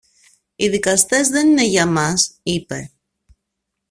Οι 0.55 0.69
δικαστές 0.69 1.27
δεν 1.27 1.47
είναι 1.49 1.65
για 1.67 1.85
μας, 1.85 2.39
είπε. 2.43 2.91